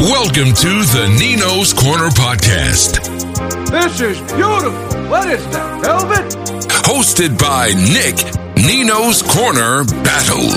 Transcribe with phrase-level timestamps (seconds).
[0.00, 3.04] Welcome to the Nino's Corner podcast.
[3.70, 4.72] This is beautiful.
[5.10, 6.32] What is that, velvet?
[6.70, 8.16] Hosted by Nick
[8.56, 10.48] Nino's Corner Battle.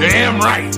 [0.00, 0.74] Damn right.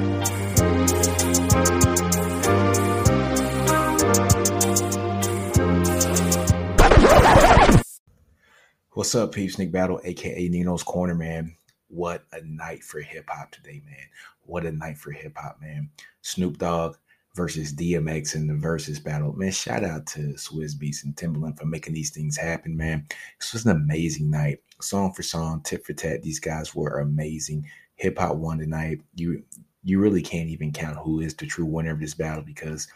[8.91, 9.59] What's up, peeps?
[9.59, 11.57] Nick Battle, aka Nino's Corner, man.
[11.89, 14.05] What a night for hip hop today, man.
[14.43, 15.89] What a night for hip hop, man.
[16.21, 16.98] Snoop Dogg
[17.34, 19.32] versus DMX in the versus battle.
[19.32, 23.07] Man, shout out to Swizz Beatz and Timbaland for making these things happen, man.
[23.38, 24.58] This was an amazing night.
[24.80, 26.22] Song for song, tit for tat.
[26.22, 27.66] These guys were amazing.
[27.96, 29.00] Hip hop won tonight.
[29.14, 29.43] You
[29.82, 32.88] you really can't even count who is the true winner of this battle because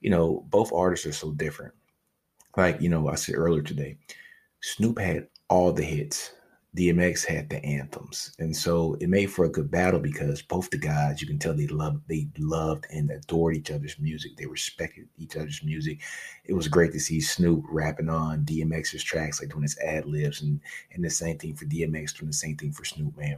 [0.00, 1.74] you know both artists are so different.
[2.56, 3.98] Like you know, I said earlier today,
[4.60, 6.32] Snoop had all the hits.
[6.74, 10.78] DMX had the anthems, and so it made for a good battle because both the
[10.78, 14.38] guys, you can tell they loved, they loved and adored each other's music.
[14.38, 16.00] They respected each other's music.
[16.46, 20.40] It was great to see Snoop rapping on DMX's tracks, like doing his ad libs,
[20.40, 20.60] and
[20.94, 23.18] and the same thing for DMX, doing the same thing for Snoop.
[23.18, 23.36] Man,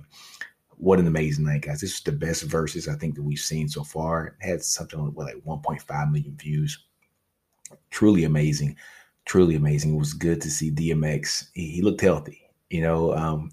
[0.77, 1.81] what an amazing night, guys!
[1.81, 4.27] This is the best verses I think that we've seen so far.
[4.27, 6.79] It had something like 1.5 million views.
[7.91, 8.77] Truly amazing,
[9.25, 9.97] truly amazing.
[9.97, 11.49] It was good to see DMX.
[11.55, 13.51] He, he looked healthy you know, um,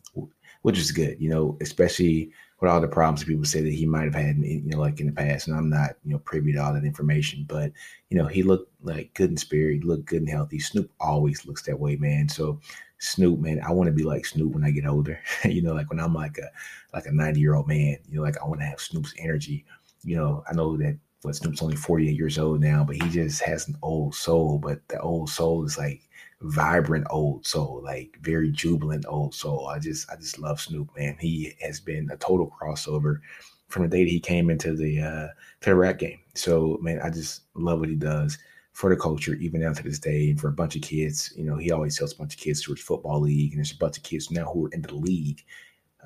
[0.61, 4.03] which is good, you know, especially with all the problems people say that he might
[4.03, 5.47] have had, you know, like in the past.
[5.47, 7.71] And I'm not, you know, privy to all that information, but
[8.09, 10.59] you know, he looked like good in spirit, he looked good and healthy.
[10.59, 12.29] Snoop always looks that way, man.
[12.29, 12.59] So
[12.99, 15.19] Snoop, man, I want to be like Snoop when I get older.
[15.45, 16.49] you know, like when I'm like a
[16.93, 19.65] like a 90 year old man, you know, like I want to have Snoop's energy.
[20.03, 23.41] You know, I know that what Snoop's only 48 years old now, but he just
[23.41, 24.59] has an old soul.
[24.59, 26.01] But the old soul is like
[26.41, 29.67] vibrant old soul, like very jubilant old soul.
[29.67, 31.17] I just I just love Snoop, man.
[31.19, 33.19] He has been a total crossover
[33.67, 35.27] from the day that he came into the uh
[35.61, 36.19] to the rap game.
[36.35, 38.37] So man, I just love what he does
[38.73, 41.33] for the culture, even down to this day, and for a bunch of kids.
[41.35, 43.73] You know, he always tells a bunch of kids to his football league, and there's
[43.73, 45.43] a bunch of kids now who are in the league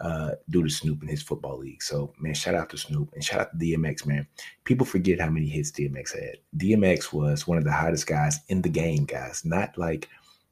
[0.01, 1.81] uh, due to Snoop in his football league.
[1.81, 4.27] So, man, shout out to Snoop and shout out to DMX, man.
[4.63, 6.37] People forget how many hits DMX had.
[6.57, 9.45] DMX was one of the hottest guys in the game, guys.
[9.45, 10.09] Not like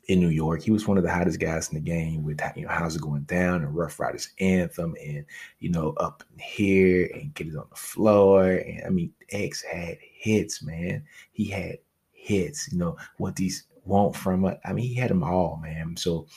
[0.07, 0.61] in New York.
[0.61, 3.01] He was one of the hottest guys in the game with you know how's it
[3.01, 5.25] going down and Ruff Ryders anthem and
[5.59, 8.45] you know up here and get it on the floor.
[8.45, 11.03] And I mean X had hits, man.
[11.31, 11.77] He had
[12.11, 14.59] hits, you know, what these want from it.
[14.65, 15.95] I mean, he had them all, man.
[15.97, 16.27] So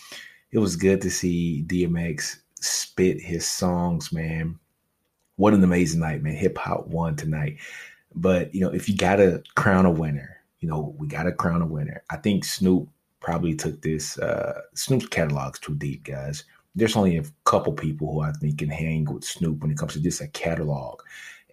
[0.51, 4.59] it was good to see DMX spit his songs, man.
[5.37, 6.35] What an amazing night, man.
[6.35, 7.59] Hip hop won tonight.
[8.15, 11.67] But you know, if you gotta crown a winner, you know, we gotta crown a
[11.67, 12.03] winner.
[12.11, 12.89] I think Snoop
[13.21, 14.19] probably took this.
[14.19, 16.45] Uh, Snoop's catalog's too deep, guys.
[16.75, 19.95] There's only a couple people who I think can hang with Snoop when it comes
[19.95, 21.01] to just a catalog.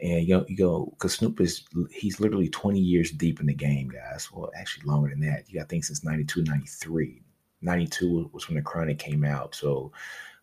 [0.01, 3.53] And you know, you go because Snoop is he's literally 20 years deep in the
[3.53, 4.29] game, guys.
[4.31, 5.46] Well, actually longer than that.
[5.47, 7.22] You got things since 92, 93.
[7.62, 9.56] 92 was when the Chronic came out.
[9.56, 9.94] So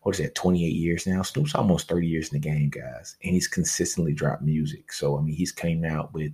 [0.01, 1.21] what is that, 28 years now?
[1.21, 3.17] Snoop's almost 30 years in the game, guys.
[3.23, 4.91] And he's consistently dropped music.
[4.91, 6.31] So I mean he's came out with,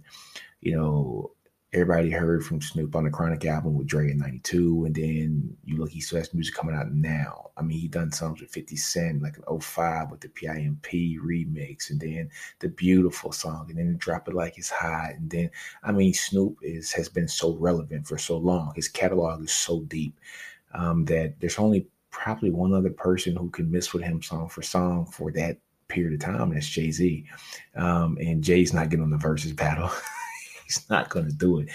[0.61, 1.31] you know,
[1.73, 4.85] everybody heard from Snoop on the Chronic album with Dre in 92.
[4.85, 7.51] And then you look, he still has music coming out now.
[7.57, 10.81] I mean, he done songs with 50 Cent, like an 05 with the PIMP
[11.21, 12.29] remix, and then
[12.59, 15.11] the beautiful song, and then drop it like it's hot.
[15.15, 15.49] And then,
[15.83, 18.73] I mean, Snoop is has been so relevant for so long.
[18.75, 20.17] His catalog is so deep
[20.73, 24.61] um, that there's only probably one other person who can miss with him song for
[24.61, 25.57] song for that
[25.89, 27.25] period of time, and that's Jay Z.
[27.75, 29.91] Um, and Jay's not getting on the versus battle.
[30.67, 31.69] he's not gonna do it.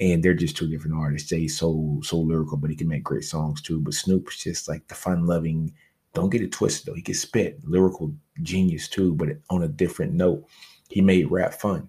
[0.00, 1.28] And they're just two different artists.
[1.28, 3.80] Jay's so so lyrical, but he can make great songs too.
[3.80, 5.72] But Snoop's just like the fun loving.
[6.14, 6.96] Don't get it twisted though.
[6.96, 10.46] He can spit lyrical genius too, but on a different note.
[10.88, 11.88] He made rap fun.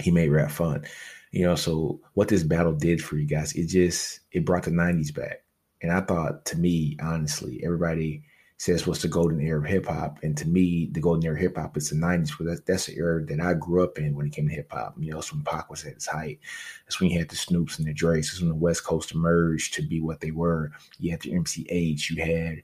[0.00, 0.84] He made rap fun.
[1.30, 4.72] You know, so what this battle did for you guys, it just it brought the
[4.72, 5.44] 90s back.
[5.80, 8.24] And I thought to me, honestly, everybody
[8.60, 10.18] says what's the golden era of hip hop.
[10.22, 12.86] And to me, the golden era of hip hop is the 90s, but that's, that's
[12.86, 14.96] the era that I grew up in when it came to hip hop.
[14.98, 16.40] You know, that's when Pac was at its height.
[16.84, 18.30] That's when you had the Snoops and the Drakes.
[18.30, 20.72] It's when the West Coast emerged to be what they were.
[20.98, 22.62] You had the MC Eiht, you had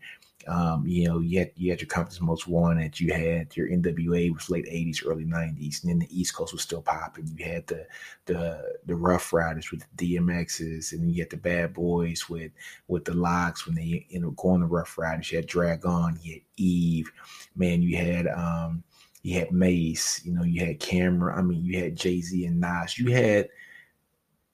[0.48, 4.32] um, you know, you had you had your Compton's Most Wanted, you had your NWA
[4.32, 7.28] was late '80s, early '90s, and then the East Coast was still popping.
[7.36, 7.86] You had the
[8.26, 12.52] the the Ruff Ryders with the DMXs, and you had the Bad Boys with
[12.88, 15.32] with the LOX when they you know going to Ruff Ryders.
[15.32, 17.10] You had Drag-On, you had Eve,
[17.56, 18.84] man, you had um
[19.22, 21.36] you had Mase, you know, you had Cam'ron.
[21.36, 22.96] I mean, you had Jay Z and Nas.
[22.96, 23.48] You had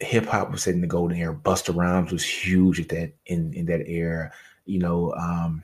[0.01, 1.35] hip hop was in the golden era.
[1.35, 4.33] Busta Rhymes was huge at that in in that era.
[4.65, 5.63] You know, um,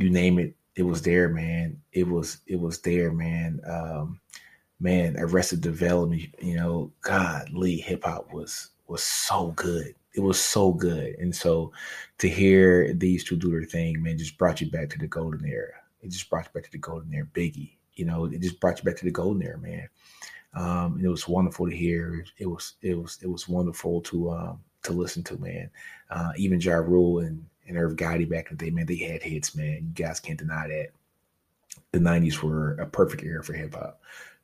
[0.00, 1.80] you name it, it was there, man.
[1.92, 3.60] It was it was there, man.
[3.66, 4.20] Um,
[4.80, 9.94] man, Arrested Development, you know, God, Lee hip hop was was so good.
[10.14, 11.14] It was so good.
[11.18, 11.72] And so
[12.18, 15.46] to hear these two do their thing, man, just brought you back to the golden
[15.46, 15.74] era.
[16.02, 17.26] It just brought you back to the golden era.
[17.32, 19.88] Biggie, you know, it just brought you back to the golden era, man.
[20.54, 22.24] Um, it was wonderful to hear.
[22.38, 25.70] It was it was it was wonderful to um to listen to, man.
[26.10, 29.22] Uh, even Ja Rule and, and Irv Gotti back in the day, man, they had
[29.22, 29.92] hits, man.
[29.96, 30.88] You guys can't deny that.
[31.92, 34.00] The 90s were a perfect era for hip hop.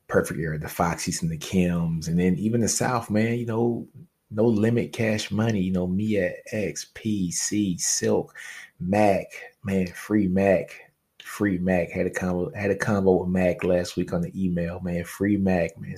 [0.08, 0.58] Perfect era.
[0.58, 2.08] The Foxys and the Kims.
[2.08, 3.86] And then even the South, man, you know,
[4.30, 8.34] no limit cash money, you know, Mia X, P, C, Silk,
[8.80, 9.26] Mac,
[9.64, 10.92] man, free Mac,
[11.22, 11.90] free Mac.
[11.90, 15.04] Had a combo, had a combo with Mac last week on the email, man.
[15.04, 15.96] Free Mac, man.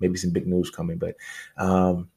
[0.00, 1.16] Maybe some big news coming, but
[1.56, 2.10] um,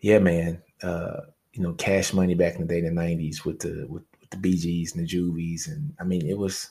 [0.00, 0.62] yeah, man.
[0.82, 1.20] Uh,
[1.54, 4.30] you know, cash money back in the day, in the '90s, with the with, with
[4.30, 6.70] the BGs and the Juvies, and I mean, it was,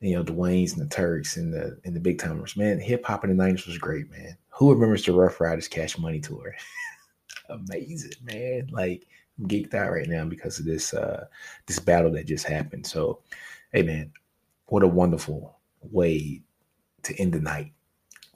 [0.00, 2.56] you know, the Waynes and the Turks and the and the Big Timers.
[2.56, 4.36] Man, hip hop in the '90s was great, man.
[4.50, 6.54] Who remembers the Ruff Ryders Cash Money tour?
[7.48, 8.68] Amazing, man.
[8.72, 9.06] Like
[9.38, 11.26] I'm geeked out right now because of this uh
[11.66, 12.86] this battle that just happened.
[12.86, 13.20] So,
[13.72, 14.12] hey, man,
[14.66, 16.42] what a wonderful way
[17.04, 17.72] to end the night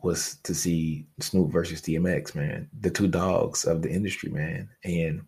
[0.02, 5.22] was to see Snoop versus DMX, man, the two dogs of the industry, man, and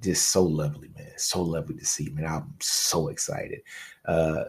[0.00, 2.26] just so lovely, man, so lovely to see, man.
[2.26, 3.60] I'm so excited.
[4.04, 4.44] Uh,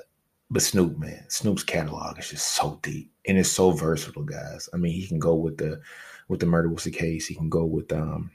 [0.51, 4.67] but Snoop, man, Snoop's catalog is just so deep and it's so versatile, guys.
[4.73, 5.79] I mean, he can go with the
[6.27, 7.27] with the murder was the case.
[7.27, 8.31] He can go with um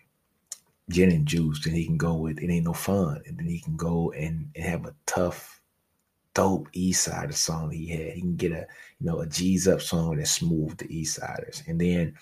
[0.90, 3.58] gin and juice, and he can go with it ain't no fun, and then he
[3.58, 5.60] can go and, and have a tough
[6.34, 8.12] dope East Sider song he had.
[8.12, 8.66] He can get a
[9.00, 12.14] you know a G's up song that smooth the East Siders, and then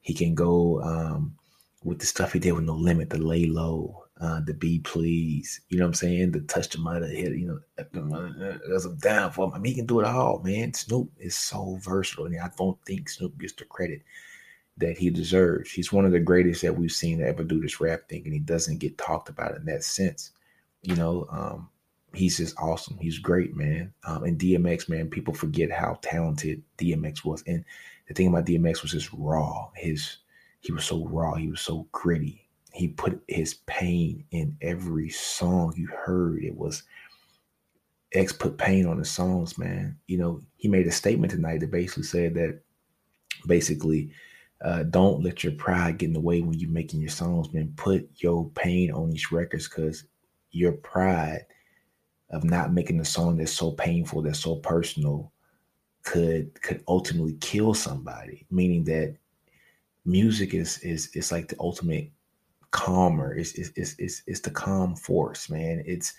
[0.00, 1.36] he can go um,
[1.84, 5.60] with the stuff he did with No Limit, the Lay Low, uh, the Be Please.
[5.68, 6.32] You know what I'm saying?
[6.32, 7.32] The Touch the Mother hit.
[7.36, 7.60] You know,
[8.68, 9.54] that's a down for him.
[9.54, 10.74] I mean, he can do it all, man.
[10.74, 14.02] Snoop is so versatile, and I don't think Snoop gets the credit
[14.76, 15.70] that he deserves.
[15.70, 18.32] He's one of the greatest that we've seen to ever do this rap thing, and
[18.32, 20.32] he doesn't get talked about in that sense.
[20.82, 21.68] You know, um,
[22.14, 22.98] he's just awesome.
[22.98, 23.92] He's great, man.
[24.04, 27.42] Um, and DMX, man, people forget how talented DMX was.
[27.46, 27.64] And
[28.08, 29.70] the thing about DMX was just raw.
[29.74, 30.18] His
[30.60, 31.34] he was so raw.
[31.34, 32.49] He was so gritty.
[32.80, 36.42] He put his pain in every song you heard.
[36.42, 36.82] It was
[38.12, 39.96] X put pain on the songs, man.
[40.06, 42.60] You know, he made a statement tonight that basically said that
[43.46, 44.12] basically
[44.64, 47.72] uh, don't let your pride get in the way when you're making your songs, man.
[47.76, 50.04] Put your pain on these records because
[50.50, 51.46] your pride–
[52.30, 55.32] of not making a song that's so painful, that's so personal,
[56.02, 58.46] could could ultimately kill somebody.
[58.50, 59.16] Meaning that
[60.04, 62.10] music is is it's like the ultimate
[62.70, 63.34] calmer.
[63.34, 65.82] It's it's it's it's, it's the calm force, man.
[65.86, 66.14] It's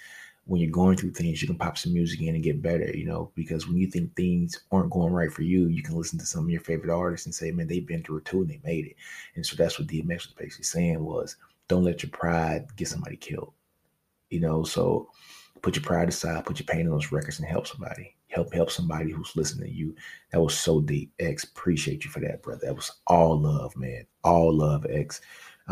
[0.46, 3.06] when you're going through things, you can pop some music in and get better, you
[3.06, 6.26] know, because when you think things aren't going right for you, you can listen to
[6.26, 8.60] some of your favorite artists and say, man, they've been through it too and they
[8.64, 8.96] made it.
[9.36, 11.38] And so that's what DMX was basically saying was
[11.68, 13.54] don't let your pride get somebody killed.
[14.30, 15.10] You know, so
[15.62, 18.16] put your pride aside, put your pain on those records and help somebody.
[18.28, 19.94] Help help somebody who's listening to you.
[20.32, 21.12] That was so deep.
[21.20, 22.62] X, appreciate you for that, brother.
[22.66, 24.06] That was all love, man.
[24.24, 25.22] All love, X.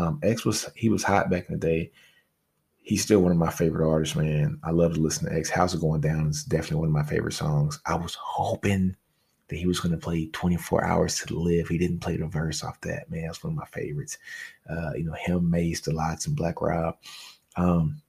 [0.00, 1.92] Um, X was he was hot back in the day.
[2.78, 4.58] He's still one of my favorite artists, man.
[4.64, 5.50] I love to listen to X.
[5.50, 6.28] How's it going down?
[6.28, 7.78] It's definitely one of my favorite songs.
[7.84, 8.96] I was hoping
[9.48, 11.68] that he was going to play 24 hours to live.
[11.68, 13.26] He didn't play the verse off that, man.
[13.26, 14.16] That's one of my favorites.
[14.68, 16.96] Uh, you know, him, the Lox, and Black Rob.
[17.56, 18.00] Um,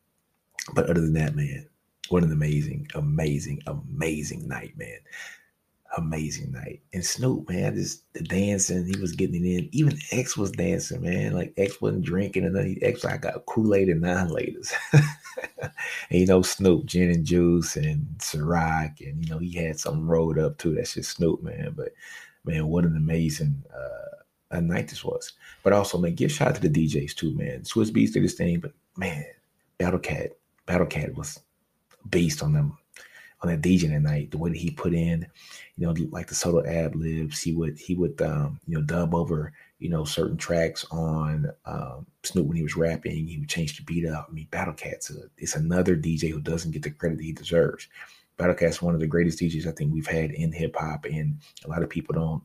[0.74, 1.68] but other than that, man,
[2.10, 5.00] what an amazing, amazing, amazing night, man.
[5.98, 6.82] Amazing night.
[6.94, 9.70] And Snoop, man, just the dancing, he was getting it in.
[9.74, 11.34] Even X was dancing, man.
[11.34, 14.72] Like X wasn't drinking and then X I got Kool-Aid and nine laters.
[15.62, 15.72] and
[16.10, 20.40] you know, Snoop, gin and juice and Ciroc, and you know, he had something rolled
[20.40, 20.76] up too.
[20.76, 21.74] That's just Snoop, man.
[21.76, 21.90] But
[22.46, 24.02] man, what an amazing uh
[24.52, 25.34] a night this was.
[25.64, 27.62] But also, man, give shout out to the DJs too, man.
[27.62, 29.26] Swizz Beatz did his thing, but man,
[29.78, 30.32] Battle Cat,
[30.66, 31.40] Battle Cat was
[32.10, 32.78] based on them
[33.42, 35.26] on that DJ night, the way that he put in,
[35.78, 39.16] you know, like the solo ad libs, he would he would um, you know dub
[39.16, 43.28] over you know certain tracks on um, Snoop when he was rapping.
[43.28, 44.28] He would change the beat up.
[44.30, 47.34] I mean, Battle Cat's a, it's another DJ who doesn't get the credit that he
[47.34, 47.88] deserves.
[48.38, 51.40] Battle Cat's one of the greatest DJs I think we've had in hip hop, and
[51.66, 52.44] a lot of people don't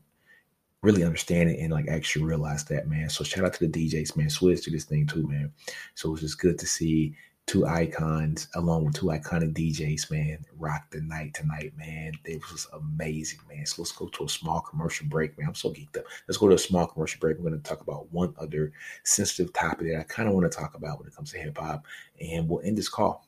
[0.81, 3.09] really understand it and like actually realize that, man.
[3.09, 4.27] So shout out to the DJs, man.
[4.27, 5.51] Swizz to this thing too, man.
[5.95, 7.15] So it's just good to see
[7.47, 12.11] two icons along with two iconic DJs, man, rock the night tonight, man.
[12.25, 13.65] It was amazing, man.
[13.65, 15.47] So let's go to a small commercial break, man.
[15.47, 16.03] I'm so geeked up.
[16.27, 17.37] Let's go to a small commercial break.
[17.37, 18.73] We're going to talk about one other
[19.05, 21.57] sensitive topic that I kind of want to talk about when it comes to hip
[21.57, 21.85] hop,
[22.19, 23.25] and we'll end this call.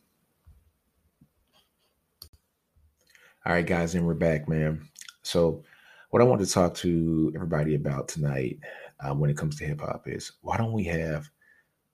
[3.46, 4.86] All right, guys, and we're back, man.
[5.22, 5.64] So
[6.10, 8.60] what I want to talk to everybody about tonight
[9.00, 11.30] uh, when it comes to hip hop is why don't we have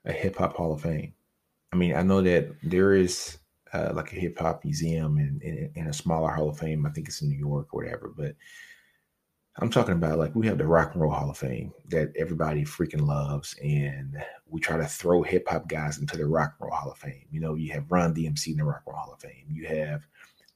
[0.05, 1.13] a hip hop Hall of Fame?
[1.72, 3.38] I mean, I know that there is
[3.74, 6.86] uh, like a hip hop museum and in, in, in, a smaller Hall of Fame.
[6.86, 8.13] I think it's in New York or whatever.
[8.15, 8.36] But
[9.57, 12.63] I'm talking about like we have the Rock and Roll Hall of Fame that everybody
[12.63, 14.17] freaking loves, and
[14.48, 17.25] we try to throw hip hop guys into the Rock and Roll Hall of Fame.
[17.31, 19.45] You know, you have Run DMC in the Rock and Roll Hall of Fame.
[19.50, 20.05] You have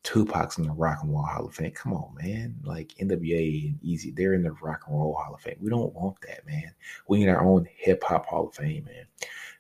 [0.03, 1.71] Tupac's in the Rock and Roll Hall of Fame.
[1.71, 2.55] Come on, man.
[2.63, 5.57] Like NWA and Eazy, they're in the Rock and Roll Hall of Fame.
[5.61, 6.73] We don't want that, man.
[7.07, 9.05] We need our own hip hop Hall of Fame, man.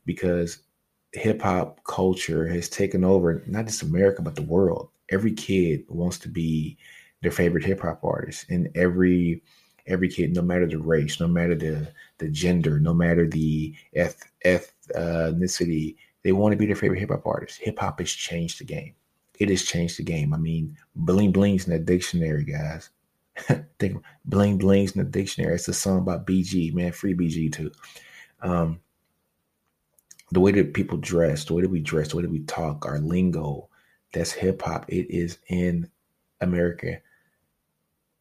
[0.05, 0.63] Because
[1.13, 4.89] hip hop culture has taken over not just America, but the world.
[5.09, 6.77] Every kid wants to be
[7.21, 8.45] their favorite hip hop artist.
[8.49, 9.41] And every
[9.87, 14.31] every kid, no matter the race, no matter the the gender, no matter the eth-
[14.45, 17.59] ethnicity, they want to be their favorite hip hop artist.
[17.61, 18.93] Hip hop has changed the game
[19.39, 20.33] it has changed the game.
[20.33, 22.89] I mean, bling bling's in the dictionary, guys.
[23.79, 25.55] Think bling bling's in the dictionary.
[25.55, 26.91] It's a song by BG, man.
[26.91, 27.71] Free BG too.
[28.41, 28.81] Um,
[30.31, 32.85] the way that people dress, the way that we dress, the way that we talk,
[32.85, 33.69] our lingo,
[34.13, 34.85] that's hip hop.
[34.87, 35.89] It is in
[36.41, 36.99] America.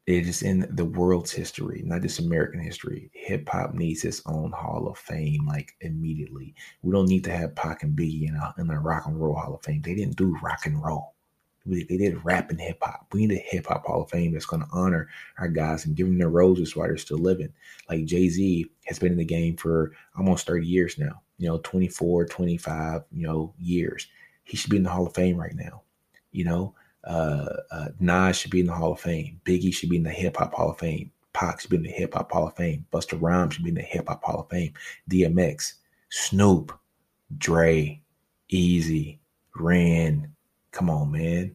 [0.07, 3.11] It is in the world's history, not just American history.
[3.13, 6.55] Hip hop needs its own Hall of Fame, like immediately.
[6.83, 9.55] We don't need to have Pac and Biggie in a, in Rock and Roll Hall
[9.55, 9.83] of Fame.
[9.83, 11.15] They didn't do rock and roll.
[11.67, 13.09] They did rap and hip hop.
[13.13, 15.95] We need a hip hop Hall of Fame that's going to honor our guys and
[15.95, 17.53] give them their roses while they're still living.
[17.91, 21.59] Like Jay Z has been in the game for almost 30 years now, you know,
[21.59, 24.07] 24, 25, you know, years.
[24.45, 25.83] He should be in the Hall of Fame right now,
[26.33, 26.75] you know.
[27.05, 29.41] Uh, uh, Nas should be in the Hall of Fame.
[29.45, 31.11] Biggie should be in the Hip Hop Hall of Fame.
[31.33, 32.85] Pac should be in the Hip Hop Hall of Fame.
[32.93, 34.73] Busta Rhymes should be in the Hip Hop Hall of Fame.
[35.11, 35.75] DMX,
[36.11, 36.77] Snoop,
[37.39, 38.01] Dre,
[38.53, 39.19] Eazy,
[39.55, 40.35] Ren.
[40.73, 41.55] Come on, man.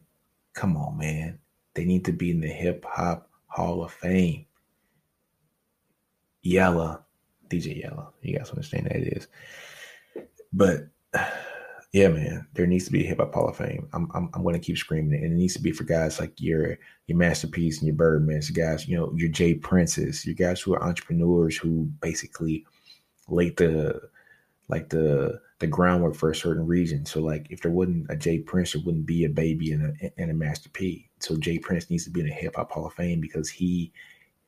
[0.54, 1.38] Come on, man.
[1.74, 4.46] They need to be in the Hip Hop Hall of Fame.
[6.42, 7.04] Yella,
[7.48, 8.10] DJ Yella.
[8.22, 9.28] You guys understand that it is.
[10.54, 10.88] But
[11.92, 13.88] yeah, man, there needs to be a hip hop hall of fame.
[13.92, 16.20] I'm, I'm, I'm going to keep screaming it, and it needs to be for guys
[16.20, 19.54] like your your Master Ps and your Birdmans, guys, you know, your J.
[19.54, 22.64] Princes, your guys who are entrepreneurs who basically
[23.28, 24.00] laid the
[24.68, 27.04] like the the groundwork for a certain region.
[27.04, 28.38] So like if there wasn't a J.
[28.38, 31.10] Prince, there wouldn't be a baby and a and a Master P.
[31.20, 31.58] So J.
[31.58, 33.92] Prince needs to be in a hip hop hall of fame because he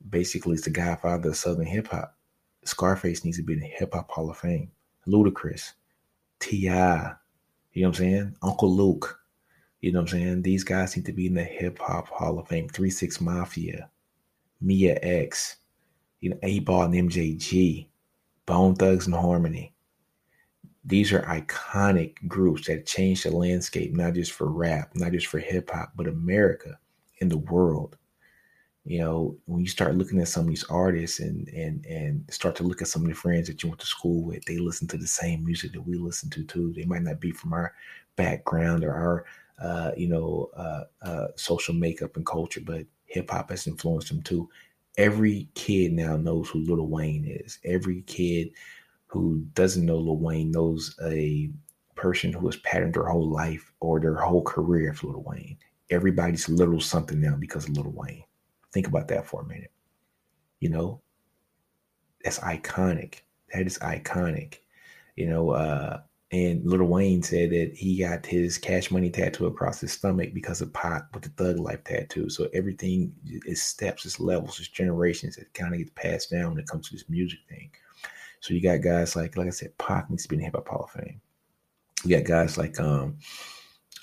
[0.08, 2.16] basically is the godfather of Southern hip hop.
[2.64, 4.70] Scarface needs to be in the hip hop hall of fame.
[5.06, 5.72] Ludacris,
[6.40, 7.14] T.I.,
[7.72, 8.36] you know what I'm saying?
[8.42, 9.20] Uncle Luke.
[9.80, 10.42] You know what I'm saying?
[10.42, 12.68] These guys need to be in the hip hop hall of fame.
[12.68, 13.90] Three Six Mafia,
[14.60, 15.56] Mia X,
[16.20, 17.86] you know, 8Ball and MJG,
[18.46, 19.74] Bone Thugs and Harmony.
[20.84, 25.38] These are iconic groups that changed the landscape, not just for rap, not just for
[25.38, 26.78] hip hop, but America
[27.20, 27.96] and the world
[28.86, 32.54] you know, when you start looking at some of these artists and and and start
[32.56, 34.86] to look at some of the friends that you went to school with, they listen
[34.88, 36.72] to the same music that we listen to too.
[36.72, 37.74] They might not be from our
[38.14, 39.24] background or our
[39.60, 44.22] uh, you know uh, uh, social makeup and culture, but hip hop has influenced them
[44.22, 44.48] too.
[44.96, 47.58] Every kid now knows who Lil Wayne is.
[47.64, 48.50] Every kid
[49.08, 51.50] who doesn't know Lil Wayne knows a
[51.96, 55.58] person who has patterned their whole life or their whole career for Lil Wayne.
[55.90, 58.22] Everybody's little something now because of Lil Wayne.
[58.76, 59.72] Think about that for a minute.
[60.60, 61.00] You know,
[62.22, 63.20] that's iconic.
[63.54, 64.58] That is iconic.
[65.16, 69.80] You know, uh, and Little Wayne said that he got his cash money tattoo across
[69.80, 72.28] his stomach because of Pac with the thug life tattoo.
[72.28, 73.14] So everything
[73.46, 76.90] is steps, it's levels, it's generations that kind of gets passed down when it comes
[76.90, 77.70] to this music thing.
[78.40, 80.56] So you got guys like, like I said, Pac needs to be in the Hip
[80.56, 81.18] Hop Hall of Fame.
[82.04, 83.16] You got guys like um,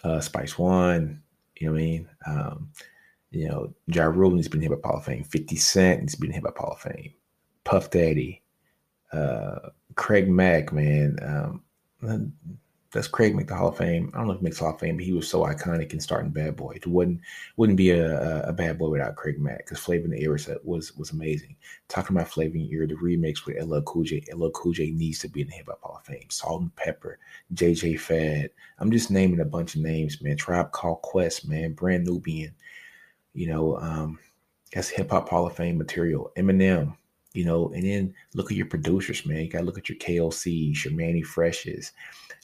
[0.04, 1.22] uh, Spice One,
[1.58, 2.10] you know what I mean?
[2.26, 2.72] Um,
[3.34, 5.24] you know, Ja Rule needs to be in Hip Hop Hall of Fame.
[5.24, 7.14] 50 Cent needs to be in Hip Hop Hall of Fame.
[7.64, 8.42] Puff Daddy,
[9.12, 11.18] uh, Craig Mack, man.
[11.22, 12.34] Um,
[12.94, 14.12] that's Craig make the Hall of Fame.
[14.14, 16.00] I don't know if he makes Hall of Fame, but he was so iconic in
[16.00, 16.74] starting Bad Boy.
[16.76, 17.22] It wouldn't
[17.58, 20.96] wouldn't be a, a Bad Boy without Craig Mack because Flavor in the Ear was
[20.96, 21.56] was amazing.
[21.88, 24.24] Talking about Flavor in the Ear, the remix with LL Cool J.
[24.34, 26.30] LL Cool J needs to be in the Hip Hop Hall of Fame.
[26.30, 27.16] Salt-N-Pepa,
[27.56, 28.52] JJ Fad.
[28.78, 30.38] I'm just naming a bunch of names, man.
[30.38, 31.74] Tribe Called Quest, man.
[31.74, 32.54] Brand Nubian.
[33.34, 34.20] You know, um,
[34.74, 36.32] that's hip hop Hall of Fame material.
[36.38, 36.96] Eminem,
[37.34, 39.40] you know, and then look at your producers, man.
[39.44, 41.92] You gotta look at your KLCs, your Mannie Freshes.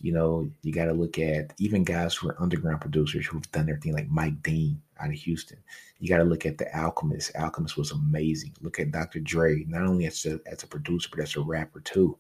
[0.02, 3.78] You know, you gotta look at even guys who are underground producers who've done their
[3.78, 5.58] thing, like Mike Dean out of Houston.
[6.00, 7.32] You gotta look at the Alchemist.
[7.36, 8.54] Alchemist was amazing.
[8.62, 9.20] Look at Dr.
[9.20, 12.18] Dre, not only as a as a producer, but as a rapper too.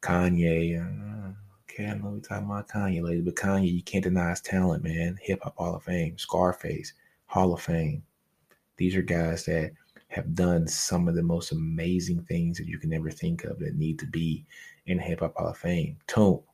[0.00, 1.32] Kanye, uh,
[1.64, 4.84] okay, I know we're talking about Kanye ladies, but Kanye, you can't deny his talent,
[4.84, 5.18] man.
[5.22, 6.92] Hip Hop Hall of Fame, Scarface,
[7.26, 8.02] Hall of Fame.
[8.78, 9.72] These are guys that
[10.08, 13.76] have done some of the most amazing things that you can ever think of that
[13.76, 14.46] need to be
[14.86, 15.98] in Hip Hop Hall of Fame.
[16.06, 16.40] Tune.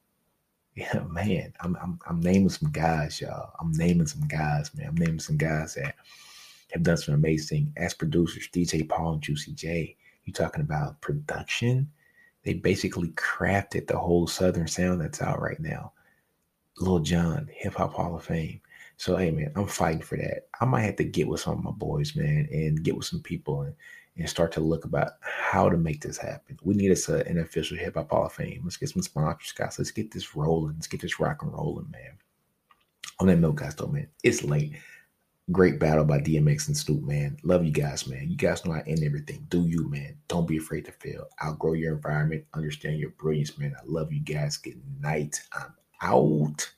[0.76, 3.52] Yeah, man, I'm, I'm I'm naming some guys, y'all.
[3.60, 4.88] I'm naming some guys, man.
[4.88, 5.94] I'm naming some guys that
[6.72, 8.48] have done some amazing as producers.
[8.52, 9.96] DJ Paul and Juicy J.
[10.24, 11.88] You talking about production?
[12.42, 15.92] They basically crafted the whole Southern sound that's out right now.
[16.80, 18.60] Lil Jon, Hip Hop Hall of Fame.
[18.96, 20.48] So hey man, I'm fighting for that.
[20.60, 23.20] I might have to get with some of my boys, man, and get with some
[23.20, 23.74] people and,
[24.16, 26.58] and start to look about how to make this happen.
[26.62, 28.60] We need us a, an official hip hop hall of fame.
[28.64, 29.78] Let's get some sponsors, guys.
[29.78, 30.74] Let's get this rolling.
[30.74, 32.18] Let's get this rock and rolling, man.
[33.20, 34.74] On that note, guys, though, man, it's late.
[35.52, 37.36] Great battle by DMX and Snoop, man.
[37.42, 38.30] Love you guys, man.
[38.30, 39.44] You guys know I end everything.
[39.50, 40.16] Do you, man.
[40.26, 41.26] Don't be afraid to fail.
[41.44, 42.44] Outgrow your environment.
[42.54, 43.74] Understand your brilliance, man.
[43.78, 44.56] I love you guys.
[44.56, 45.42] Good night.
[45.52, 46.72] I'm out.